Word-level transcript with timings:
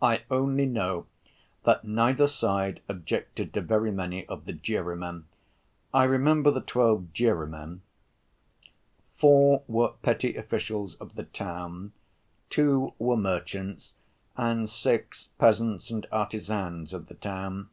I 0.00 0.22
only 0.30 0.64
know 0.64 1.04
that 1.64 1.84
neither 1.84 2.26
side 2.26 2.80
objected 2.88 3.52
to 3.52 3.60
very 3.60 3.92
many 3.92 4.26
of 4.26 4.46
the 4.46 4.54
jurymen. 4.54 5.26
I 5.92 6.04
remember 6.04 6.50
the 6.50 6.62
twelve 6.62 7.12
jurymen—four 7.12 7.82
were 9.68 9.92
petty 10.00 10.36
officials 10.36 10.94
of 10.94 11.14
the 11.14 11.24
town, 11.24 11.92
two 12.48 12.94
were 12.98 13.18
merchants, 13.18 13.92
and 14.34 14.66
six 14.66 15.28
peasants 15.38 15.90
and 15.90 16.06
artisans 16.10 16.94
of 16.94 17.08
the 17.08 17.14
town. 17.16 17.68